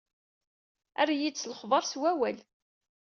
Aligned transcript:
Err-iyi-d 1.01 1.37
s 1.39 1.47
lexber 1.51 1.83
s 1.85 1.93
usawal. 1.99 2.37